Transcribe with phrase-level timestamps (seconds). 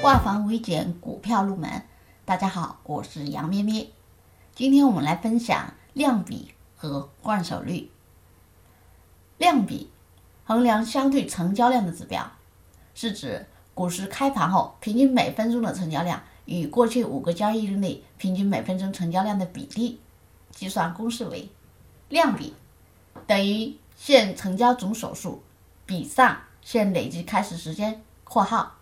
[0.00, 1.82] 化繁为简，股票入门。
[2.24, 3.90] 大家好，我是杨咩咩。
[4.54, 7.90] 今天我们来分享量比和换手率。
[9.38, 9.90] 量比
[10.44, 12.30] 衡量相对成交量的指标，
[12.94, 13.44] 是指
[13.74, 20.00] 股市开盘后平均每分钟的成交量与过去五个交易日内平均每分钟成交量的比例。
[20.52, 21.50] 计算公式为：
[22.08, 22.54] 量比
[23.26, 25.42] 等于现成交总手数
[25.84, 28.76] 比上现累计开始时间（括号）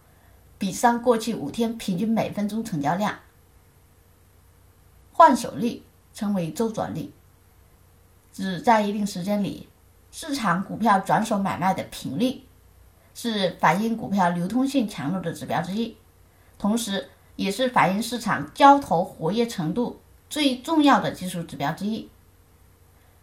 [0.59, 3.19] 比上过去五天平均每分钟成交量。
[5.13, 5.83] 换手率
[6.13, 7.13] 称为周转率，
[8.33, 9.69] 指在一定时间里
[10.11, 12.43] 市场股票转手买卖的频率，
[13.15, 15.97] 是反映股票流通性强弱的指标之一，
[16.59, 22.11] 同时也是反映市场交投活跃程度最重要的技术指标之一。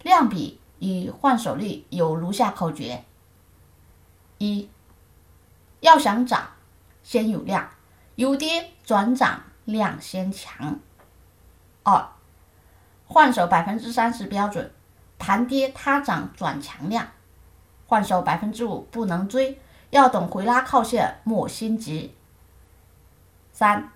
[0.01, 3.05] 量比与换手率有如下口诀：
[4.37, 4.68] 一，
[5.79, 6.49] 要想涨，
[7.04, 7.70] 先有量，
[8.15, 10.79] 有跌转涨，量先强。
[11.84, 12.09] 二，
[13.05, 14.71] 换手百分之三十标准，
[15.20, 17.05] 盘跌它涨转强量；
[17.85, 19.59] 换手百分之五不能追，
[19.90, 22.15] 要等回拉靠线莫心急。
[23.51, 23.91] 三，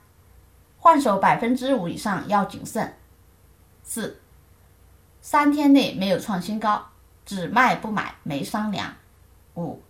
[0.77, 2.97] 换手百分之五以上要谨慎。
[3.81, 4.21] 四，
[5.21, 6.89] 三天内没有创新高，
[7.25, 8.93] 只卖不买没商量。
[9.55, 9.81] 五，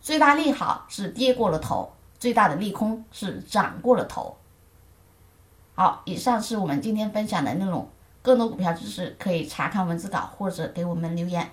[0.00, 4.36] 最大利好是跌过了头，最大的利空是涨过了头。
[5.74, 7.88] 好，以上是我们今天分享的内容。
[8.20, 11.50] 更多股票知识可以查看文字稿或者给我们留言。